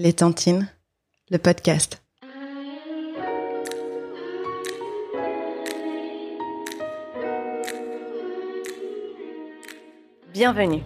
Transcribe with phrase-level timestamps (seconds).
[0.00, 0.68] Les Tantines,
[1.28, 2.00] le podcast.
[10.32, 10.82] Bienvenue.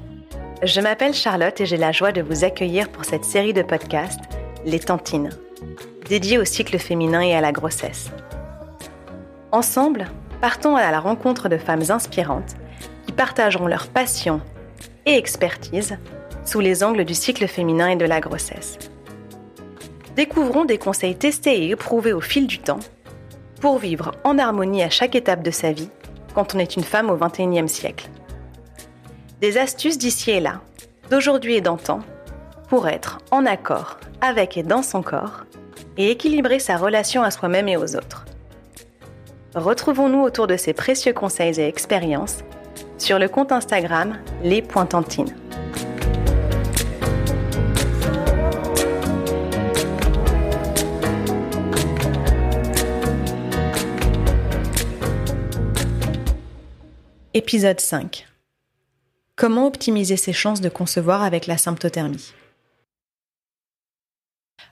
[0.63, 4.19] Je m'appelle Charlotte et j'ai la joie de vous accueillir pour cette série de podcasts,
[4.65, 5.29] Les Tantines,
[6.09, 8.11] dédiée au cycle féminin et à la grossesse.
[9.51, 10.07] Ensemble,
[10.41, 12.57] partons à la rencontre de femmes inspirantes
[13.05, 14.41] qui partageront leur passion
[15.05, 15.99] et expertise
[16.47, 18.79] sous les angles du cycle féminin et de la grossesse.
[20.17, 22.81] Découvrons des conseils testés et éprouvés au fil du temps
[23.61, 25.89] pour vivre en harmonie à chaque étape de sa vie
[26.35, 28.09] quand on est une femme au XXIe siècle.
[29.41, 30.61] Des astuces d'ici et là,
[31.11, 32.01] d'aujourd'hui et d'antan,
[32.69, 35.45] pour être en accord avec et dans son corps
[35.97, 38.25] et équilibrer sa relation à soi-même et aux autres.
[39.55, 42.39] Retrouvons-nous autour de ces précieux conseils et expériences
[42.99, 45.35] sur le compte Instagram Les Pointantines.
[57.35, 58.27] Épisode 5.
[59.37, 62.35] Comment optimiser ses chances de concevoir avec la symptothermie?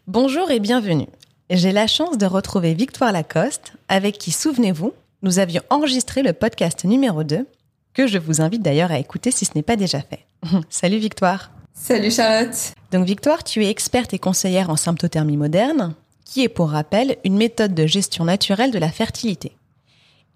[0.07, 1.09] Bonjour et bienvenue.
[1.49, 6.85] J'ai la chance de retrouver Victoire Lacoste, avec qui, souvenez-vous, nous avions enregistré le podcast
[6.85, 7.47] numéro 2,
[7.95, 10.27] que je vous invite d'ailleurs à écouter si ce n'est pas déjà fait.
[10.69, 11.53] Salut Victoire.
[11.73, 12.75] Salut Charlotte.
[12.93, 15.95] Donc Victoire, tu es experte et conseillère en symptothermie moderne,
[16.27, 19.53] qui est pour rappel une méthode de gestion naturelle de la fertilité.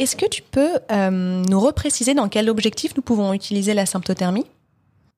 [0.00, 4.46] Est-ce que tu peux euh, nous repréciser dans quel objectif nous pouvons utiliser la symptothermie?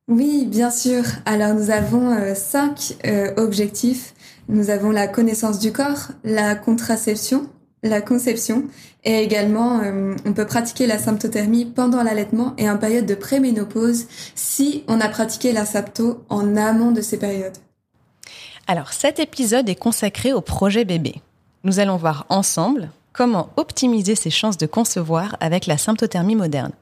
[0.08, 1.02] Oui, bien sûr.
[1.24, 4.14] Alors nous avons euh, cinq euh, objectifs.
[4.48, 7.48] Nous avons la connaissance du corps, la contraception,
[7.82, 8.64] la conception
[9.02, 9.80] et également
[10.24, 15.08] on peut pratiquer la symptothermie pendant l'allaitement et en période de préménopause si on a
[15.08, 17.56] pratiqué la sympto en amont de ces périodes.
[18.66, 21.16] Alors cet épisode est consacré au projet bébé.
[21.64, 26.72] Nous allons voir ensemble comment optimiser ses chances de concevoir avec la symptothermie moderne.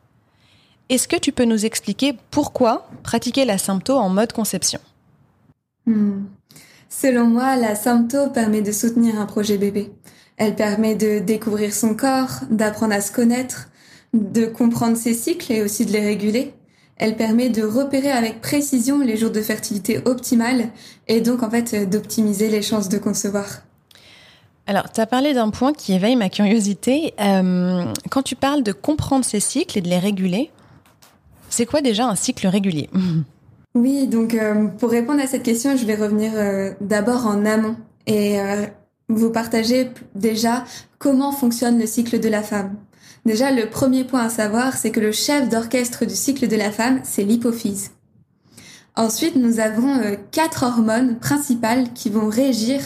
[0.89, 4.81] Est-ce que tu peux nous expliquer pourquoi pratiquer la sympto en mode conception?
[5.87, 6.25] Hmm.
[6.91, 9.93] Selon moi, la sympto permet de soutenir un projet bébé.
[10.37, 13.69] Elle permet de découvrir son corps, d'apprendre à se connaître,
[14.13, 16.55] de comprendre ses cycles et aussi de les réguler.
[16.97, 20.69] Elle permet de repérer avec précision les jours de fertilité optimales
[21.09, 23.63] et donc en fait d'optimiser les chances de concevoir.
[24.67, 27.13] Alors, tu as parlé d'un point qui éveille ma curiosité.
[27.21, 30.51] Euh, quand tu parles de comprendre ces cycles et de les réguler,
[31.51, 32.89] c'est quoi déjà un cycle régulier?
[33.77, 37.75] Oui, donc euh, pour répondre à cette question, je vais revenir euh, d'abord en amont
[38.07, 38.39] et
[39.09, 40.63] vous partager déjà
[41.01, 42.77] comment fonctionne le cycle de la femme.
[43.27, 46.71] Déjà, le premier point à savoir, c'est que le chef d'orchestre du cycle de la
[46.71, 47.91] femme, c'est l'hypophyse.
[48.95, 50.01] Ensuite, nous avons
[50.31, 52.79] quatre hormones principales qui vont régir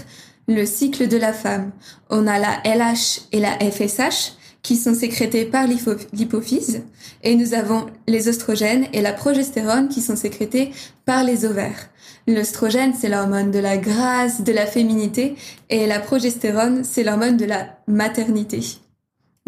[0.49, 1.71] le cycle de la femme.
[2.11, 4.33] On a la LH et la FSH
[4.63, 6.83] qui sont sécrétées par l'hypophyse
[7.23, 10.73] et nous avons les oestrogènes et la progestérone qui sont sécrétés
[11.05, 11.91] par les ovaires.
[12.27, 15.37] L'œstrogène, c'est l'hormone de la grâce, de la féminité
[15.71, 18.61] et la progestérone, c'est l'hormone de la maternité.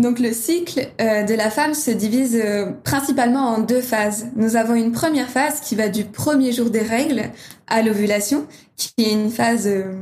[0.00, 4.28] Donc le cycle euh, de la femme se divise euh, principalement en deux phases.
[4.34, 7.24] Nous avons une première phase qui va du premier jour des règles
[7.66, 8.46] à l'ovulation,
[8.76, 9.92] qui est une phase euh,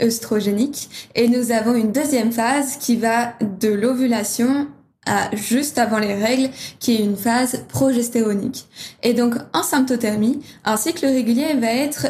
[0.00, 4.68] œstrogénique, et nous avons une deuxième phase qui va de l'ovulation
[5.04, 6.48] à juste avant les règles,
[6.78, 8.68] qui est une phase progestéronique.
[9.02, 12.06] Et donc, en symptothermie, un cycle régulier va être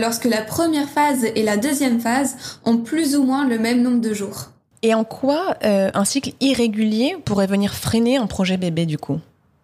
[0.00, 4.00] lorsque la première phase et la deuxième phase ont plus ou moins le même nombre
[4.00, 4.52] de jours.
[4.82, 9.20] Et en quoi euh, un cycle irrégulier pourrait venir freiner un projet bébé du coup?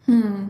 [0.08, 0.48] Hmm.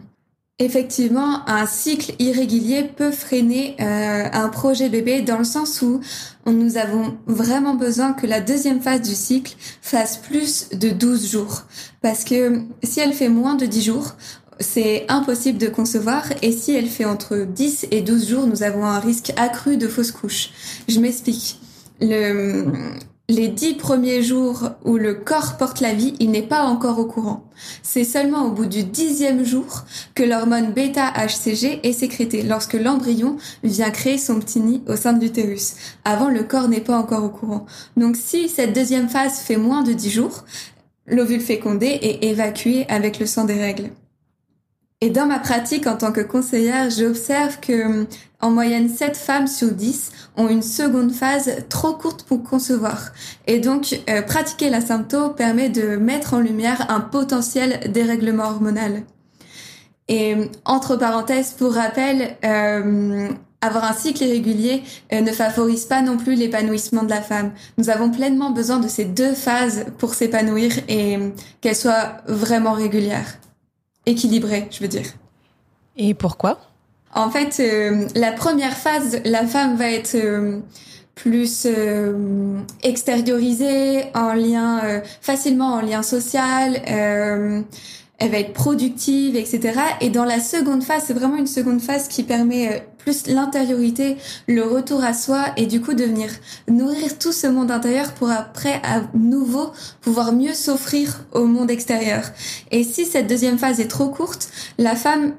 [0.58, 6.00] Effectivement, un cycle irrégulier peut freiner euh, un projet bébé dans le sens où
[6.46, 11.64] nous avons vraiment besoin que la deuxième phase du cycle fasse plus de 12 jours.
[12.00, 14.16] Parce que si elle fait moins de 10 jours,
[14.58, 18.86] c'est impossible de concevoir et si elle fait entre 10 et 12 jours, nous avons
[18.86, 20.50] un risque accru de fausse couche.
[20.88, 21.60] Je m'explique.
[22.00, 22.64] Le,
[23.28, 27.06] les dix premiers jours où le corps porte la vie, il n'est pas encore au
[27.06, 27.44] courant.
[27.82, 29.84] C'est seulement au bout du dixième jour
[30.14, 35.20] que l'hormone bêta-HCG est sécrétée, lorsque l'embryon vient créer son petit nid au sein de
[35.20, 35.74] l'utérus.
[36.04, 37.66] Avant, le corps n'est pas encore au courant.
[37.96, 40.44] Donc si cette deuxième phase fait moins de dix jours,
[41.06, 43.90] l'ovule fécondé est évacué avec le sang des règles.
[45.02, 48.06] Et dans ma pratique en tant que conseillère, j'observe que
[48.40, 53.12] en moyenne 7 femmes sur 10 ont une seconde phase trop courte pour concevoir.
[53.46, 59.02] Et donc euh, pratiquer la sympto permet de mettre en lumière un potentiel dérèglement hormonal.
[60.08, 60.34] Et
[60.64, 63.28] entre parenthèses, pour rappel, euh,
[63.60, 64.82] avoir un cycle irrégulier
[65.12, 67.52] ne favorise pas non plus l'épanouissement de la femme.
[67.76, 71.18] Nous avons pleinement besoin de ces deux phases pour s'épanouir et
[71.60, 73.38] qu'elles soient vraiment régulières,
[74.06, 75.06] équilibrées, je veux dire.
[75.96, 76.58] Et pourquoi?
[77.14, 77.62] En fait,
[78.14, 80.16] la première phase, la femme va être
[81.16, 86.80] plus euh, extériorisée, en lien euh, facilement en lien social.
[86.88, 87.62] Euh,
[88.18, 89.80] elle va être productive, etc.
[90.00, 94.16] Et dans la seconde phase, c'est vraiment une seconde phase qui permet euh, plus l'intériorité,
[94.48, 96.28] le retour à soi et du coup de venir
[96.68, 99.70] nourrir tout ce monde intérieur pour après à nouveau
[100.00, 102.24] pouvoir mieux s'offrir au monde extérieur.
[102.72, 104.48] Et si cette deuxième phase est trop courte,
[104.78, 105.34] la femme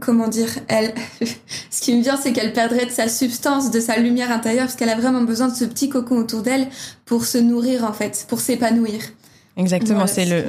[0.00, 0.94] comment dire, elle,
[1.70, 4.74] ce qui me vient, c'est qu'elle perdrait de sa substance, de sa lumière intérieure, parce
[4.74, 6.66] qu'elle a vraiment besoin de ce petit cocon autour d'elle
[7.04, 9.00] pour se nourrir, en fait, pour s'épanouir.
[9.56, 10.44] Exactement, c'est le,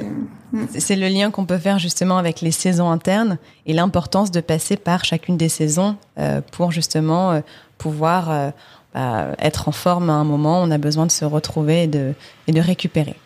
[0.78, 4.76] c'est le lien qu'on peut faire justement avec les saisons internes et l'importance de passer
[4.76, 7.40] par chacune des saisons euh, pour justement euh,
[7.76, 8.50] pouvoir euh,
[8.94, 10.62] bah, être en forme à un moment.
[10.62, 12.14] On a besoin de se retrouver et de,
[12.46, 13.16] et de récupérer.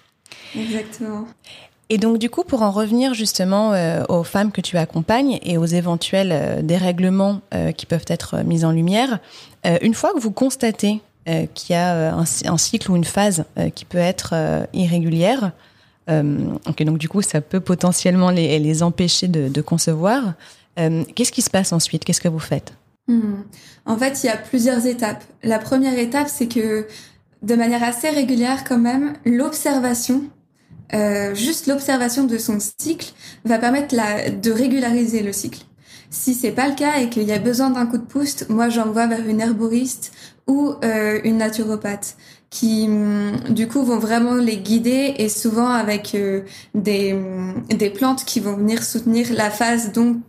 [0.56, 1.26] Exactement.
[1.90, 3.72] Et donc du coup, pour en revenir justement
[4.10, 7.40] aux femmes que tu accompagnes et aux éventuels dérèglements
[7.78, 9.20] qui peuvent être mis en lumière,
[9.80, 11.00] une fois que vous constatez
[11.54, 13.44] qu'il y a un, cycle ou une phase
[13.74, 14.34] qui peut être
[14.72, 15.52] irrégulière,
[16.08, 20.34] donc du coup ça peut potentiellement les, empêcher de, concevoir,
[20.76, 22.04] qu'est-ce qui se passe ensuite?
[22.04, 22.72] Qu'est-ce que vous faites?
[23.08, 23.42] Hmm.
[23.86, 25.24] En fait, il y a plusieurs étapes.
[25.42, 26.86] La première étape, c'est que
[27.42, 30.24] de manière assez régulière quand même, l'observation
[30.94, 33.12] euh, juste l'observation de son cycle
[33.44, 35.60] va permettre de régulariser le cycle.
[36.10, 38.68] Si c'est pas le cas et qu'il y a besoin d'un coup de pouce, moi
[38.70, 40.12] j'envoie vers une herboriste
[40.46, 42.16] ou euh, une naturopathe
[42.50, 46.42] qui hum, du coup vont vraiment les guider et souvent avec euh,
[46.74, 50.20] des, hum, des plantes qui vont venir soutenir la phase dont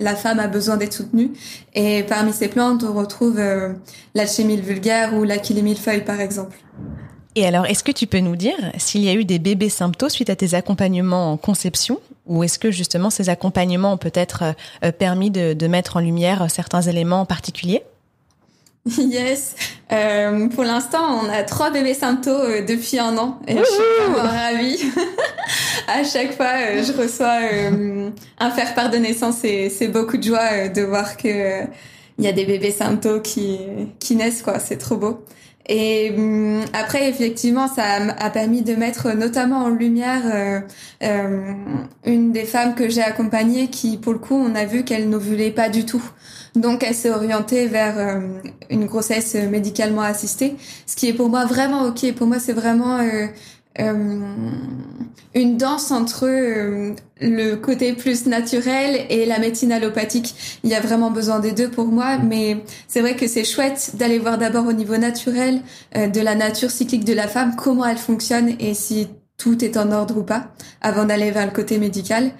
[0.00, 1.32] la femme a besoin d'être soutenue.
[1.74, 3.72] Et parmi ces plantes, on retrouve euh,
[4.14, 6.56] l'alchimie vulgaire ou l'aquilémillefeuille par exemple.
[7.38, 10.08] Et alors, est-ce que tu peux nous dire s'il y a eu des bébés symptômes
[10.08, 14.42] suite à tes accompagnements en conception ou est-ce que justement ces accompagnements ont peut-être
[14.82, 17.84] euh, permis de, mettre en lumière certains éléments en particulier?
[18.98, 19.54] Yes.
[19.92, 23.82] Euh, pour l'instant, on a trois bébés symptômes euh, depuis un an et je suis
[24.00, 24.82] vraiment ravie.
[25.86, 27.38] à chaque fois, je reçois
[28.40, 31.62] un faire-part de naissance et c'est beaucoup de joie de voir que
[32.18, 33.60] il y a des bébés symptômes qui
[34.00, 34.58] qui naissent quoi.
[34.58, 35.24] C'est trop beau.
[35.68, 37.84] Et hum, après, effectivement, ça
[38.18, 40.60] a permis de mettre notamment en lumière euh,
[41.02, 41.52] euh,
[42.04, 45.50] une des femmes que j'ai accompagnées qui, pour le coup, on a vu qu'elle n'ovulait
[45.50, 46.02] pas du tout.
[46.54, 48.20] Donc, elle s'est orientée vers euh,
[48.70, 50.56] une grossesse médicalement assistée,
[50.86, 52.14] ce qui est pour moi vraiment ok.
[52.14, 53.26] Pour moi, c'est vraiment euh,
[53.78, 60.34] une danse entre euh, le côté plus naturel et la médecine allopathique.
[60.64, 63.92] Il y a vraiment besoin des deux pour moi, mais c'est vrai que c'est chouette
[63.94, 65.60] d'aller voir d'abord au niveau naturel
[65.96, 69.76] euh, de la nature cyclique de la femme, comment elle fonctionne et si tout est
[69.76, 70.48] en ordre ou pas,
[70.80, 72.32] avant d'aller vers le côté médical.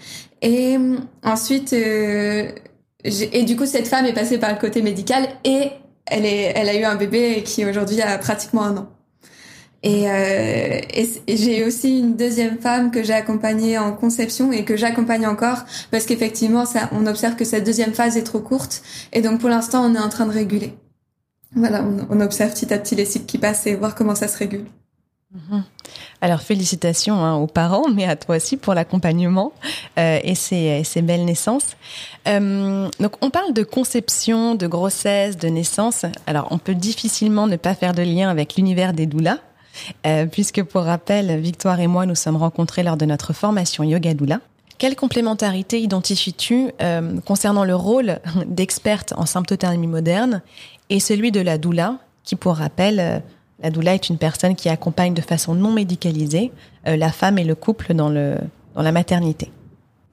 [0.43, 0.77] Et
[1.23, 5.71] ensuite, et du coup, cette femme est passée par le côté médical et
[6.07, 8.98] elle, est, elle a eu un bébé qui aujourd'hui a pratiquement un an.
[9.85, 14.77] Et, euh, et, j'ai aussi une deuxième femme que j'ai accompagnée en conception et que
[14.77, 18.83] j'accompagne encore parce qu'effectivement, ça, on observe que cette deuxième phase est trop courte
[19.13, 20.75] et donc pour l'instant, on est en train de réguler.
[21.55, 24.37] Voilà, on, observe petit à petit les cycles qui passent et voir comment ça se
[24.37, 24.67] régule.
[25.33, 25.63] Mhm.
[26.21, 29.53] Alors félicitations hein, aux parents, mais à toi aussi pour l'accompagnement
[29.99, 31.77] euh, et ces, ces, belles naissances.
[32.27, 36.05] Euh, donc on parle de conception, de grossesse, de naissance.
[36.27, 39.39] Alors on peut difficilement ne pas faire de lien avec l'univers des doulas.
[40.07, 44.15] Euh, puisque pour rappel, Victoire et moi nous sommes rencontrés lors de notre formation Yoga
[44.15, 44.41] Doula.
[44.79, 50.43] Quelle complémentarité identifies-tu euh, concernant le rôle d'experte en symptothermie moderne
[50.89, 53.19] et celui de la doula, qui pour rappel, euh,
[53.61, 56.53] la doula est une personne qui accompagne de façon non médicalisée
[56.85, 58.37] la femme et le couple dans, le,
[58.77, 59.51] dans la maternité?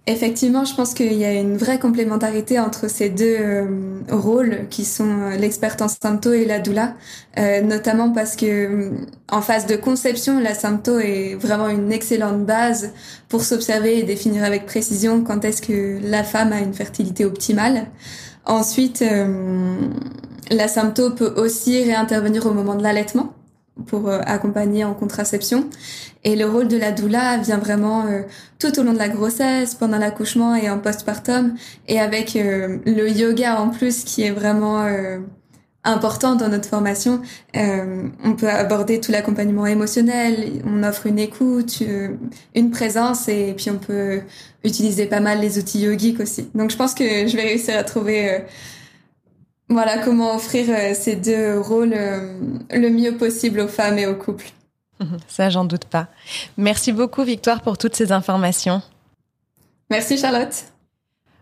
[0.07, 3.65] Effectivement, je pense qu'il y a une vraie complémentarité entre ces deux euh,
[4.11, 6.93] rôles qui sont euh, l'experte en sympto et la doula,
[7.39, 8.91] euh, notamment parce que
[9.31, 12.91] en phase de conception, la sympto est vraiment une excellente base
[13.29, 17.87] pour s'observer et définir avec précision quand est-ce que la femme a une fertilité optimale.
[18.45, 19.03] Ensuite,
[20.51, 23.33] la sympto peut aussi réintervenir au moment de l'allaitement
[23.87, 25.69] pour euh, accompagner en contraception.
[26.23, 28.21] Et le rôle de la doula vient vraiment euh,
[28.59, 31.55] tout au long de la grossesse, pendant l'accouchement et en postpartum,
[31.87, 34.85] et avec euh, le yoga en plus qui est vraiment
[35.83, 37.21] important dans notre formation.
[37.53, 41.83] on peut aborder tout l'accompagnement émotionnel, on offre une écoute,
[42.55, 44.21] une présence, et puis on peut
[44.63, 46.49] utiliser pas mal les outils yogiques aussi.
[46.55, 48.45] Donc je pense que je vais réussir à trouver
[49.69, 51.95] voilà comment offrir ces deux rôles
[52.69, 54.51] le mieux possible aux femmes et aux couples.
[55.27, 56.07] Ça, j'en doute pas.
[56.57, 58.81] Merci beaucoup, Victoire, pour toutes ces informations.
[59.89, 60.65] Merci, Charlotte.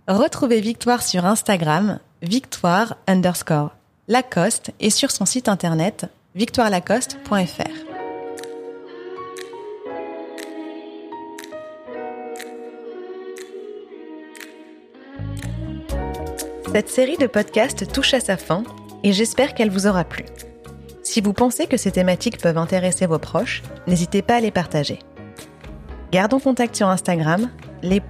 [0.08, 3.72] Retrouvez Victoire sur Instagram, victoire underscore
[4.10, 7.93] Lacoste et sur son site internet victoirelacoste.fr.
[16.74, 18.64] Cette série de podcasts touche à sa fin
[19.04, 20.26] et j'espère qu'elle vous aura plu.
[21.04, 24.98] Si vous pensez que ces thématiques peuvent intéresser vos proches, n'hésitez pas à les partager.
[26.12, 27.52] Gardons contact sur Instagram,
[27.84, 28.02] les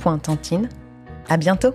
[1.27, 1.73] À bientôt!